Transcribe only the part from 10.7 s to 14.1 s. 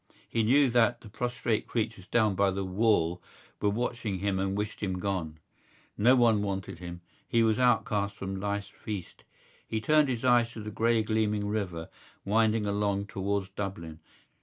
grey gleaming river, winding along towards Dublin.